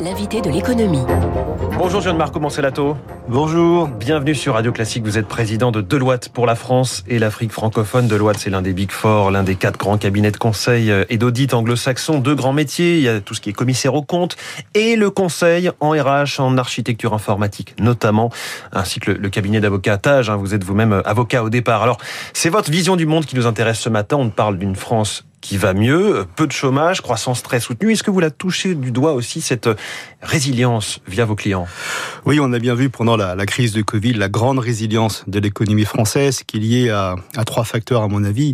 [0.00, 1.04] L'invité de l'économie.
[1.76, 2.96] Bonjour Jean-Marc Moncelato.
[3.28, 3.88] Bonjour.
[3.88, 5.04] Bienvenue sur Radio Classique.
[5.04, 8.08] Vous êtes président de Deloitte pour la France et l'Afrique francophone.
[8.08, 11.52] Deloitte, c'est l'un des Big Four, l'un des quatre grands cabinets de conseil et d'audit
[11.52, 12.20] anglo-saxons.
[12.20, 12.96] Deux grands métiers.
[12.96, 14.36] Il y a tout ce qui est commissaire aux comptes
[14.74, 18.30] et le conseil en RH, en architecture informatique notamment,
[18.72, 20.30] ainsi que le, cabinet d'avocat Tage.
[20.30, 20.36] Hein.
[20.36, 21.82] Vous êtes vous-même avocat au départ.
[21.82, 21.98] Alors,
[22.32, 24.16] c'est votre vision du monde qui nous intéresse ce matin.
[24.16, 27.92] On parle d'une France qui va mieux, peu de chômage, croissance très soutenue.
[27.92, 29.68] Est-ce que vous la touchez du doigt aussi cette
[30.22, 31.66] résilience via vos clients?
[32.24, 35.84] Oui, on a bien vu pendant la, crise de Covid la grande résilience de l'économie
[35.84, 38.52] française qui est liée à, à trois facteurs à mon avis.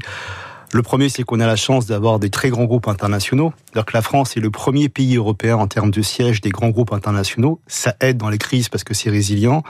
[0.74, 3.52] Le premier, c'est qu'on a la chance d'avoir des très grands groupes internationaux.
[3.74, 6.70] Alors que la France est le premier pays européen en termes de siège des grands
[6.70, 7.60] groupes internationaux.
[7.68, 9.62] Ça aide dans les crises parce que c'est résilient.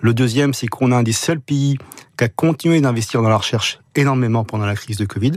[0.00, 1.76] Le deuxième, c'est qu'on a un des seuls pays
[2.16, 5.32] qui a continué d'investir dans la recherche énormément pendant la crise de Covid.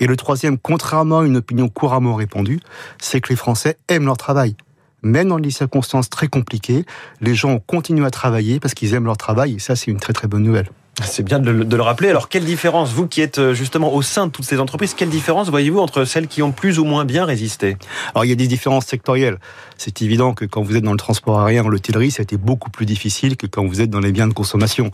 [0.00, 2.58] Et le troisième, contrairement à une opinion couramment répandue,
[3.00, 4.56] c'est que les Français aiment leur travail.
[5.04, 6.86] Même dans des circonstances très compliquées,
[7.20, 10.12] les gens continuent à travailler parce qu'ils aiment leur travail et ça, c'est une très
[10.12, 10.70] très bonne nouvelle.
[11.02, 12.10] C'est bien de le, rappeler.
[12.10, 15.08] Alors, quelle différence, vous qui êtes euh, justement au sein de toutes ces entreprises, quelle
[15.08, 17.76] différence voyez-vous entre celles qui ont plus ou moins bien résisté?
[18.14, 19.38] Alors, il y a des différences sectorielles.
[19.78, 22.70] C'est évident que quand vous êtes dans le transport aérien, l'hôtellerie, ça a été beaucoup
[22.70, 24.90] plus difficile que quand vous êtes dans les biens de consommation.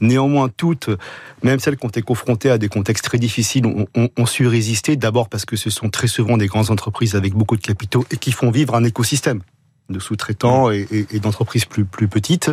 [0.00, 0.88] Néanmoins, toutes,
[1.42, 4.96] même celles qui ont été confrontées à des contextes très difficiles, ont, ont su résister.
[4.96, 8.16] D'abord parce que ce sont très souvent des grandes entreprises avec beaucoup de capitaux et
[8.16, 9.42] qui font vivre un écosystème
[9.90, 10.86] de sous-traitants et,
[11.20, 12.50] d'entreprises plus, petites.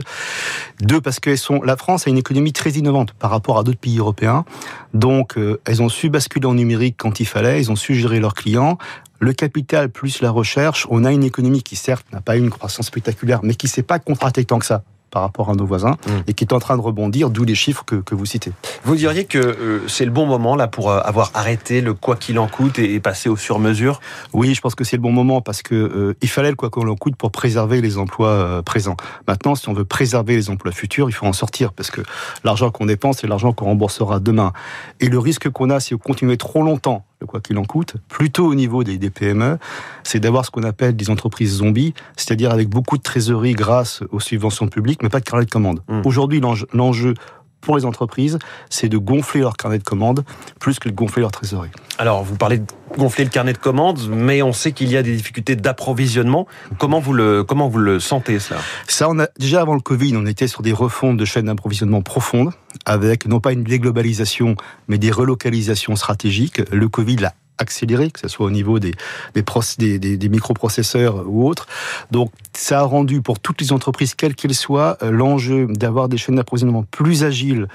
[0.82, 1.36] Deux, parce que
[1.66, 4.46] la France a une économie très innovante par rapport à d'autres pays européens.
[4.94, 8.20] Donc, euh, elles ont su basculer en numérique quand il fallait, elles ont su gérer
[8.20, 8.78] leurs clients.
[9.20, 12.52] Le capital plus la recherche, on a une économie qui certes n'a pas eu une
[12.52, 15.98] croissance spectaculaire, mais qui s'est pas contractée tant que ça par rapport à nos voisins
[16.08, 16.12] mm.
[16.28, 18.52] et qui est en train de rebondir, d'où les chiffres que, que, vous citez.
[18.84, 22.16] Vous diriez que euh, c'est le bon moment là pour euh, avoir arrêté le quoi
[22.16, 24.02] qu'il en coûte et, passer au sur-mesure?
[24.34, 26.70] Oui, je pense que c'est le bon moment parce que euh, il fallait le quoi
[26.70, 28.98] qu'il en coûte pour préserver les emplois présents.
[29.28, 32.02] Maintenant, si on veut préserver les emplois futurs, il faut en sortir parce que
[32.44, 34.54] l'argent qu'on dépense, c'est l'argent qu'on remboursera demain.
[35.00, 38.46] Et le risque qu'on a si on continue trop longtemps quoi qu'il en coûte, plutôt
[38.46, 39.58] au niveau des, PME,
[40.04, 44.20] c'est d'avoir ce qu'on appelle des entreprises zombies, c'est-à-dire avec beaucoup de trésorerie grâce aux
[44.20, 45.82] subventions publiques, mais pas de carnet de commande.
[45.88, 46.02] Mmh.
[46.06, 46.42] Aujourd'hui,
[46.74, 47.14] l'enjeu
[47.62, 50.24] pour les entreprises, c'est de gonfler leur carnet de commandes
[50.60, 51.70] plus que de gonfler leur trésorerie.
[51.98, 52.66] Alors, vous parlez de
[52.98, 56.48] gonfler le carnet de commandes, mais on sait qu'il y a des difficultés d'approvisionnement.
[56.78, 58.60] Comment vous le comment vous le sentez cela?
[58.88, 62.02] Ça, on a déjà avant le Covid, on était sur des refontes de chaînes d'approvisionnement
[62.02, 62.52] profondes,
[62.86, 64.56] avec non pas une déglobalisation,
[64.88, 66.62] mais des relocalisations stratégiques.
[66.72, 68.94] Le Covid l'a accéléré, que ce soit au niveau des,
[69.34, 71.68] des, des, microprocesseurs ou autres.
[72.12, 76.18] Donc, ça a rendu pour toutes les entreprises, quelles qu'elles soient, euh, l'enjeu d'avoir des
[76.18, 77.68] chaînes d'approvisionnement plus agiles,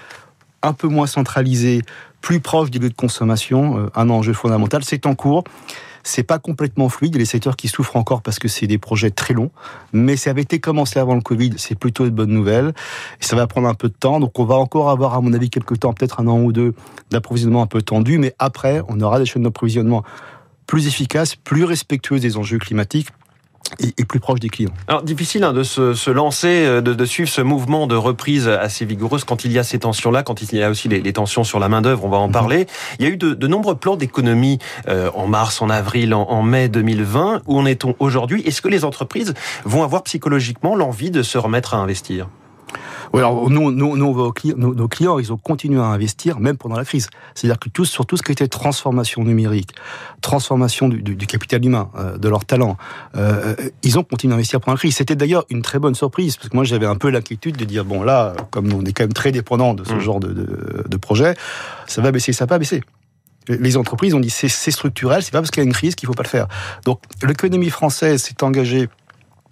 [0.63, 1.83] un peu moins centralisées,
[2.21, 4.83] plus proches des lieux de consommation, euh, un enjeu fondamental.
[4.85, 5.45] C'est en cours.
[6.03, 7.15] C'est pas complètement fluide.
[7.15, 9.51] Il y a les secteurs qui souffrent encore parce que c'est des projets très longs.
[9.93, 11.53] Mais ça avait été commencé avant le Covid.
[11.57, 12.75] C'est plutôt une bonne nouvelle.
[13.21, 14.21] Et ça va prendre un peu de temps.
[14.21, 16.75] Donc, on va encore avoir, à mon avis, quelques temps, peut-être un an ou deux
[17.11, 18.19] d'approvisionnement un peu tendu.
[18.19, 20.03] Mais après, on aura des chaînes d'approvisionnement
[20.67, 23.09] plus efficaces, plus respectueuses des enjeux climatiques
[23.79, 24.73] et, plus proche des clients.
[24.89, 29.25] Alors difficile hein, de se, lancer, euh, de, suivre ce mouvement de reprise assez vigoureuse
[29.25, 31.69] quand il y a ces tensions-là, quand il y a aussi les, tensions sur la
[31.69, 32.05] main d'œuvre.
[32.05, 32.33] On va en mhm.
[32.33, 32.67] parler.
[32.99, 36.69] Il y a eu de, nombreux plans d'économie euh, en mars, en avril, en, mai
[36.69, 37.43] 2020.
[37.47, 38.43] Où en est-on aujourd'hui?
[38.43, 39.35] Est-ce que les entreprises
[39.65, 42.29] vont avoir psychologiquement l'envie de se remettre à investir?
[43.13, 46.77] Oui, alors nous, nous, nous nos, nos, clients, ils ont continué à investir même pendant
[46.77, 47.09] la crise.
[47.35, 49.73] C'est-à-dire que tout, sur tout ce qui était transformation numérique,
[50.23, 52.77] transformation du, du, capital humain, euh, de leur talent,
[53.17, 54.97] euh, ils ont continué à investir pendant la crise.
[54.97, 57.85] C'était d'ailleurs une très bonne surprise parce que moi j'avais un peu l'inquiétude de dire
[57.85, 60.01] bon là, comme on est quand même très dépendant de ce mmh.
[60.01, 61.35] genre de, de, de projet,
[61.87, 62.83] ça va baisser, ça va pas baisser
[63.49, 66.07] les entreprises ont dit c'est structurel, c'est pas parce qu'il y a une crise qu'il
[66.07, 66.47] faut pas le faire.
[66.85, 68.89] Donc l'économie française s'est engagée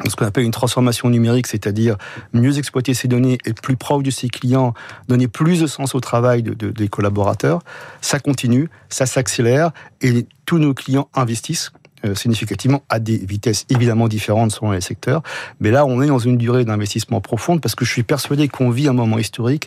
[0.08, 1.96] ce qu'on appelle une transformation numérique, c'est-à-dire
[2.32, 4.74] mieux exploiter ses données, être plus proche de ses clients,
[5.08, 7.60] donner plus de sens au travail de, des collaborateurs.
[8.00, 11.72] Ça continue, ça s'accélère et tous nos clients investissent
[12.14, 15.22] significativement à des vitesses évidemment différentes selon les secteurs.
[15.60, 18.70] Mais là, on est dans une durée d'investissement profonde parce que je suis persuadé qu'on
[18.70, 19.66] vit un moment historique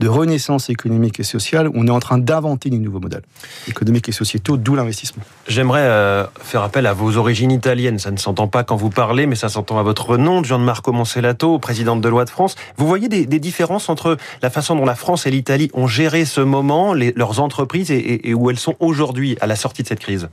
[0.00, 1.70] de renaissance économique et sociale.
[1.74, 3.22] On est en train d'inventer des nouveaux modèles
[3.66, 5.22] économiques et sociétaux, d'où l'investissement.
[5.46, 7.98] J'aimerais euh, faire appel à vos origines italiennes.
[7.98, 11.58] Ça ne s'entend pas quand vous parlez, mais ça s'entend à votre nom, Gianmarco Monselato,
[11.58, 12.54] présidente de loi de France.
[12.76, 16.40] Vous voyez des, différences entre la façon dont la France et l'Italie ont géré ce
[16.40, 20.28] moment, leurs entreprises, et, où elles sont aujourd'hui à la sortie de cette crise?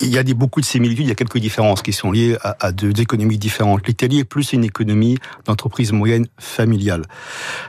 [0.00, 2.36] Il y a des, beaucoup de similitudes, il y a quelques différences qui sont liées
[2.42, 3.86] à, à deux économies différentes.
[3.86, 7.04] L'Italie est plus une économie d'entreprise moyenne familiale.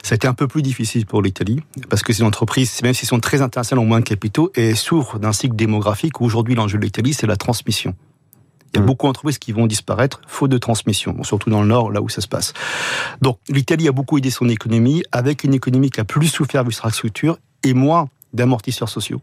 [0.03, 3.07] Ça a été un peu plus difficile pour l'Italie, parce que ces entreprises, même s'ils
[3.07, 6.77] sont très internationales, ont moins de capitaux et souffrent d'un cycle démographique où aujourd'hui l'enjeu
[6.77, 7.95] de l'Italie, c'est la transmission.
[8.73, 8.87] Il y a mm.
[8.87, 12.19] beaucoup d'entreprises qui vont disparaître faute de transmission, surtout dans le Nord, là où ça
[12.19, 12.51] se passe.
[13.21, 16.71] Donc l'Italie a beaucoup aidé son économie, avec une économie qui a plus souffert de
[16.71, 19.21] l'infrastructure et moins d'amortisseurs sociaux.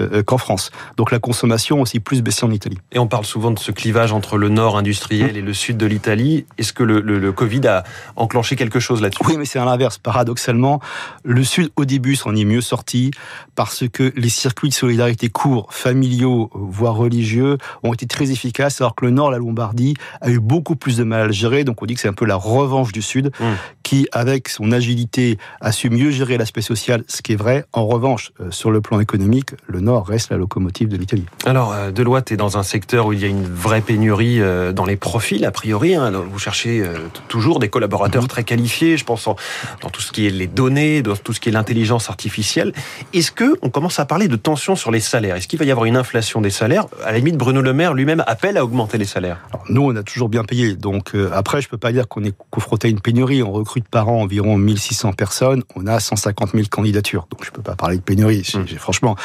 [0.00, 0.70] Euh, euh, qu'en France.
[0.96, 2.78] Donc la consommation aussi plus baissée en Italie.
[2.92, 5.86] Et on parle souvent de ce clivage entre le nord industriel et le sud de
[5.86, 6.46] l'Italie.
[6.56, 7.84] Est-ce que le, le, Covid a
[8.14, 9.22] enclenché quelque chose là-dessus?
[9.26, 9.98] Oui, mais c'est à l'inverse.
[9.98, 10.80] Paradoxalement,
[11.24, 13.10] le sud au début s'en est mieux sorti
[13.54, 18.94] parce que les circuits de solidarité courts, familiaux, voire religieux, ont été très efficaces, alors
[18.94, 21.64] que le nord, la Lombardie, a eu beaucoup plus de mal à gérer.
[21.64, 23.44] Donc on dit que c'est un peu la revanche du sud, mmh.
[23.88, 27.64] Qui, avec son agilité, a su mieux gérer l'aspect social, ce qui est vrai.
[27.72, 31.24] En revanche, euh, sur le plan économique, le reste la locomotive de l'Italie.
[31.46, 34.72] Alors, euh, Deloitte est dans un secteur où il y a une vraie pénurie euh,
[34.72, 35.94] dans les profils, a priori.
[35.94, 36.10] Hein.
[36.10, 36.84] Vous cherchez
[37.28, 38.28] toujours des collaborateurs mhm.
[38.28, 41.48] très qualifiés, je pense dans tout ce qui est les données, dans tout ce qui
[41.48, 42.74] est l'intelligence artificielle.
[43.14, 45.36] Est-ce que on commence à parler de tension sur les salaires?
[45.36, 46.84] Est-ce qu'il va y avoir une inflation des salaires?
[47.06, 49.38] À la limite, Bruno Le Maire lui-même appelle à augmenter les salaires.
[49.70, 50.74] nous, on a toujours bien payé.
[50.74, 53.42] Donc après, je peux pas dire qu'on est confronté à une pénurie.
[53.42, 55.62] On recrute par an environ 1600 personnes.
[55.76, 57.26] On a 150 000 candidatures.
[57.30, 58.76] Donc je peux pas parler de pénurie, mmh.
[58.76, 59.16] franchement.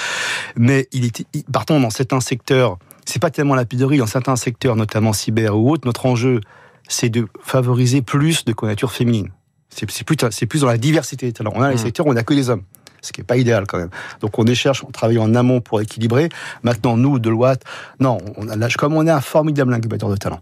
[0.55, 4.75] Mais il était, partons dans certains secteurs, c'est pas tellement la pénurie, dans certains secteurs,
[4.75, 6.41] notamment cyber ou autres, notre enjeu,
[6.87, 9.29] c'est de favoriser plus de candidatures féminines.
[9.69, 10.03] C'est plus,
[10.45, 11.53] plus dans la diversité des talents.
[11.55, 11.79] On a les mmh.
[11.79, 12.63] secteurs où on n'a que des hommes
[13.03, 13.89] ce qui n'est pas idéal quand même.
[14.21, 16.29] Donc on cherche, on travaille en amont pour équilibrer.
[16.63, 17.63] Maintenant, nous, Deloitte,
[17.99, 20.41] non, on a, comme on est un formidable incubateur de talents,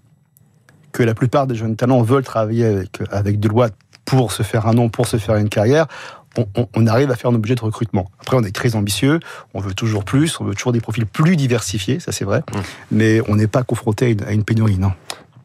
[0.91, 3.75] que la plupart des jeunes talents veulent travailler avec, avec Deloitte
[4.17, 5.87] pour se faire un nom, pour se faire une carrière,
[6.75, 8.11] on, arrive à faire un objet de recrutement.
[8.19, 9.21] Après, on est très ambitieux,
[9.53, 12.59] on veut toujours plus, on veut toujours des profils plus diversifiés, ça c'est vrai, mmh.
[12.91, 14.91] mais on n'est pas confronté à une, pénurie, non.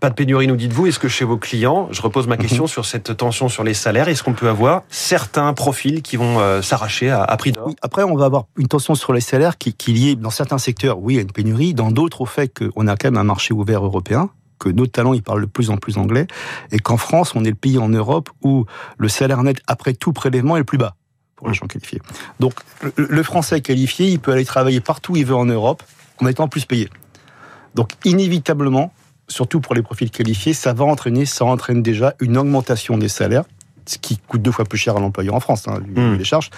[0.01, 0.89] Pas de pénurie, nous dites-vous.
[0.89, 2.69] Est-ce que chez vos clients, je repose ma question mmh.
[2.69, 6.61] sur cette tension sur les salaires, est-ce qu'on peut avoir certains profils qui vont euh,
[6.61, 7.71] s'arracher à, prix d'or?
[7.83, 10.59] Après, on va avoir une tension sur les salaires qui, qui est liée, dans certains
[10.59, 13.55] secteurs, oui, à une pénurie, dans d'autres au fait qu'on a quand même un marché
[13.55, 16.27] ouvert européen, que nos talents, ils parlent de plus en plus anglais,
[16.73, 18.65] et qu'en France, on est le pays en Europe où
[18.99, 20.97] le salaire net, après tout prélèvement, est le plus bas
[21.37, 22.01] pour les gens qualifiés.
[22.41, 22.55] Donc,
[22.97, 25.83] le français qualifié, il peut aller travailler partout où il veut en Europe,
[26.21, 26.89] en étant plus payé.
[27.75, 28.93] Donc, inévitablement,
[29.29, 33.45] surtout pour les profils qualifiés, ça va entraîner, ça entraîne déjà une augmentation des salaires
[33.87, 36.15] ce qui coûte deux fois plus cher à l'employeur en France, hein, hmm.
[36.15, 36.51] les charges.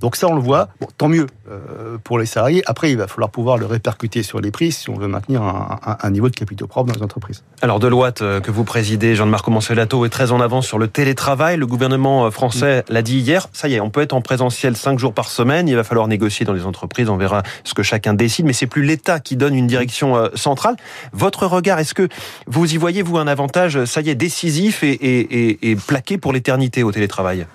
[0.00, 0.68] Donc ça, on le voit.
[0.80, 2.62] Bon, tant mieux euh, pour les salariés.
[2.66, 6.10] Après, il va falloir pouvoir le répercuter sur les prix si on veut maintenir un,
[6.10, 7.42] niveau de capitaux propres dans les entreprises.
[7.62, 11.56] Alors Deloitte, euh, que vous présidez, Jean-Marc Mancelato, est très en avance sur le télétravail.
[11.56, 12.92] Le gouvernement euh, français hmm.
[12.92, 13.48] l'a dit hier.
[13.52, 15.68] Ça y est, on peut être en présentiel cinq jours par semaine.
[15.68, 17.08] Il va falloir négocier dans les entreprises.
[17.08, 18.46] On verra ce que chacun décide.
[18.46, 20.76] Mais c'est plus l'État qui donne une direction centrale.
[21.12, 22.08] Votre regard, est-ce que
[22.46, 26.71] vous y voyez, vous, un avantage, ça y est, décisif et, et plaqué pour l'éternité
[26.82, 27.46] au télétravail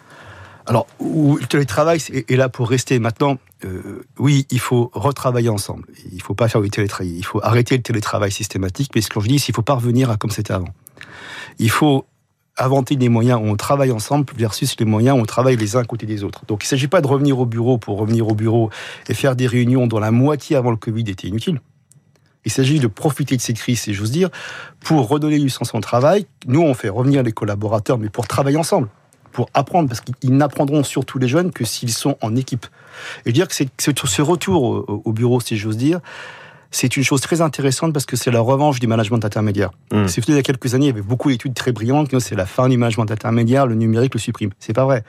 [0.67, 2.99] alors, le télétravail est là pour rester.
[2.99, 5.85] Maintenant, euh, oui, il faut retravailler ensemble.
[6.11, 7.13] Il ne faut pas faire du télétravail.
[7.15, 8.91] Il faut arrêter le télétravail systématique.
[8.93, 10.67] Mais ce que je dis, c'est qu'il ne faut pas revenir à comme c'était avant.
[11.57, 12.05] Il faut
[12.57, 15.81] inventer des moyens où on travaille ensemble versus les moyens où on travaille les uns
[15.81, 16.45] à côté des autres.
[16.47, 18.69] Donc, il ne s'agit pas de revenir au bureau pour revenir au bureau
[19.07, 21.61] et faire des réunions dont la moitié avant le Covid était inutile.
[22.43, 24.29] Il s'agit de profiter de ces crises, si j'ose dire,
[24.81, 26.25] pour redonner du sens au travail.
[26.45, 28.89] Nous, on fait revenir les collaborateurs, mais pour travailler ensemble
[29.37, 32.65] pour apprendre, parce qu'ils n'apprendront surtout les jeunes que s'ils sont en équipe.
[33.27, 35.99] Et dire que c'est ce retour au, bureau, si j'ose dire,
[36.71, 39.69] c'est une chose très intéressante parce que c'est la revanche du management intermédiaire.
[39.91, 40.07] Mmh.
[40.07, 42.33] C'est il y a quelques années, il y avait beaucoup d'études très brillantes qui c'est
[42.33, 44.49] la fin du management intermédiaire, le numérique le supprime.
[44.57, 45.03] C'est pas vrai.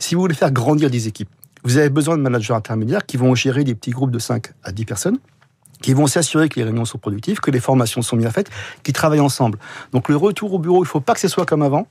[0.00, 1.30] Si vous voulez faire grandir des équipes,
[1.62, 4.72] vous avez besoin de managers intermédiaires qui vont gérer des petits groupes de 5 à
[4.72, 5.18] 10 personnes
[5.80, 8.50] qui vont s'assurer que les réunions sont productives, que les formations sont bien faites,
[8.82, 9.60] qui travaillent ensemble.
[9.92, 11.86] Donc le retour au bureau, il ne faut pas que ce soit comme avant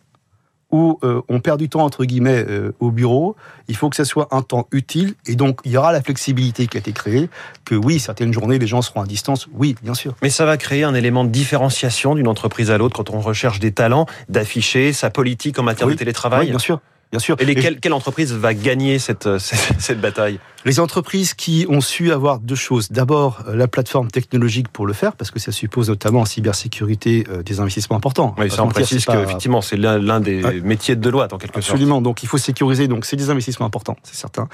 [0.72, 3.36] où euh, on perd du temps entre guillemets euh, au bureau,
[3.68, 6.68] il faut que ce soit un temps utile et donc il y aura la flexibilité
[6.68, 7.30] qui a été créée
[7.66, 10.16] que oui, certaines journées les gens seront à distance, oui, bien sûr.
[10.22, 13.60] Mais ça va créer un élément de différenciation d'une entreprise à l'autre quand on recherche
[13.60, 16.46] des talents, d'afficher sa politique en matière de télétravail.
[16.46, 16.82] Oui, bien sûr.
[17.12, 17.38] Bien sûr.
[17.40, 20.40] Et, quelle, entreprise va gagner cette, euh, cette, bataille?
[20.68, 22.92] Les entreprises qui ont su avoir deux choses.
[22.92, 27.26] D'abord, euh, la plateforme technologique pour le faire, parce que ça suppose notamment en cybersécurité
[27.30, 28.36] euh, des investissements importants.
[28.38, 31.70] Oui, ça on précise qu'effectivement, c'est l'un des métiers de loi, en quelque sorte.
[31.70, 32.02] Absolument.
[32.02, 32.90] Donc, il faut sécuriser.
[32.90, 34.50] Donc, c'est des investissements importants, c'est certain.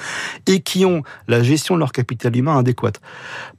[0.45, 3.01] Et qui ont la gestion de leur capital humain adéquate.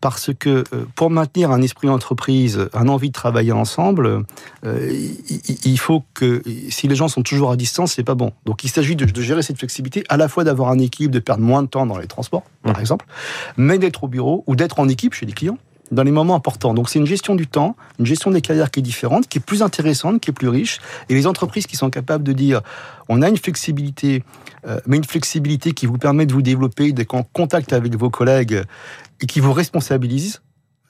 [0.00, 0.62] Parce que
[0.94, 4.22] pour maintenir un esprit d'entreprise, un envie de travailler ensemble,
[4.62, 8.30] il faut que si les gens sont toujours à distance, c'est pas bon.
[8.44, 11.42] Donc, il s'agit de, gérer cette flexibilité, à la fois d'avoir un équipe, de perdre
[11.42, 12.80] moins de temps dans les transports, par mmh.
[12.80, 13.06] exemple,
[13.56, 15.58] mais d'être au bureau ou d'être en équipe chez les clients
[15.90, 16.74] dans les moments importants.
[16.74, 19.44] Donc c'est une gestion du temps, une gestion des carrières qui est différente, qui est
[19.44, 20.80] plus intéressante, qui est plus riche.
[21.08, 22.62] Et les entreprises qui sont capables de dire,
[23.08, 24.24] on a une flexibilité,
[24.66, 28.10] euh, mais une flexibilité qui vous permet de vous développer, d'être en contact avec vos
[28.10, 28.62] collègues
[29.20, 30.40] et qui vous responsabilise,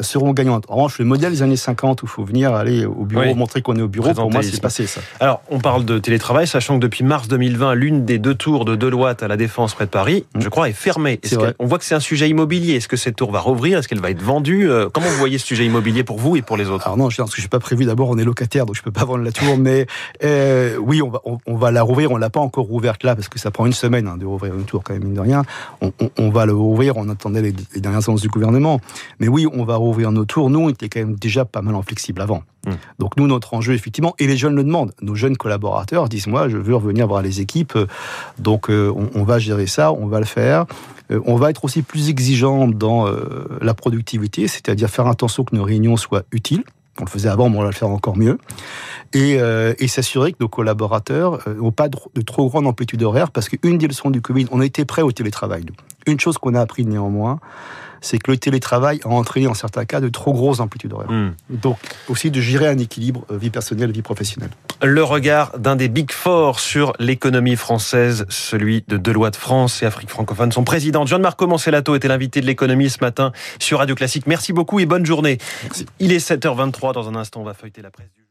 [0.00, 0.64] seront gagnantes.
[0.68, 3.62] En revanche, le modèle des années 50 où il faut venir aller au bureau, montrer
[3.62, 5.00] qu'on est au bureau, pour moi, c'est passé ça.
[5.20, 8.74] Alors, on parle de télétravail, sachant que depuis mars 2020, l'une des deux tours de
[8.74, 10.40] Deloitte à la Défense près de Paris, mmh.
[10.40, 11.20] je crois, est fermée.
[11.58, 12.74] on voit que c'est un sujet immobilier?
[12.74, 13.78] Est-ce que cette tour va rouvrir?
[13.78, 14.68] Est-ce qu'elle va être vendue?
[14.68, 16.86] Euh, Comment vous voyez ce sujet immobilier pour vous et pour les autres?
[16.86, 17.84] Alors non, je pense que je n'ai pas prévu.
[17.84, 19.56] D'abord, on est locataire, donc je peux pas vendre la tour.
[19.58, 19.86] mais
[20.24, 22.10] euh, oui, on va, on, va la rouvrir.
[22.10, 24.54] On l'a pas encore rouverte là parce que ça prend une semaine hein, de rouvrir
[24.54, 25.42] une tour quand même mine de rien.
[25.80, 26.96] On, va le rouvrir.
[26.96, 28.80] On attendait les, les dernières annonces du gouvernement.
[29.20, 30.50] Mais oui, on va rouvrir nos tours.
[30.50, 32.42] Nous, on était quand même déjà pas mal en flexible avant.
[32.66, 32.72] Hmm.
[32.98, 34.92] Donc nous, notre enjeu, effectivement, et les jeunes le demandent.
[35.02, 37.78] Nos jeunes collaborateurs disent, moi, je veux revenir voir les équipes.
[38.38, 40.66] Donc euh, on, va gérer ça, on va le faire.
[41.10, 45.54] Euh, on va être aussi plus exigeant dans euh, la productivité, c'est-à-dire faire attention que
[45.54, 46.64] nos réunions soient utiles.
[47.00, 48.38] On le faisait avant, mais on va le faire encore mieux.
[49.14, 49.38] Et,
[49.88, 53.88] s'assurer que nos collaborateurs n'ont pas de, de, trop grande amplitude horaire, parce qu'une des
[53.88, 55.64] leçons du Covid, on a été prêt au télétravail.
[56.06, 57.40] Une chose qu'on a appris néanmoins,
[58.04, 61.10] c'est que le télétravail a entraîné en certains cas de trop grosses amplitudes horaires.
[61.10, 61.32] Hmm.
[61.48, 64.50] Donc aussi de gérer un équilibre euh, vie personnelle vie professionnelle.
[64.82, 70.10] Le regard d'un des Big Four sur l'économie française, celui de Deloitte France et Afrique
[70.10, 70.52] francophone.
[70.52, 74.26] Son président John-Marco Mancelato était l'invité de l'économie ce matin sur Radio Classique.
[74.26, 75.38] Merci beaucoup et bonne journée.
[76.00, 76.92] Il est 7h23.
[76.92, 78.23] Dans un instant, on va feuilleter la presse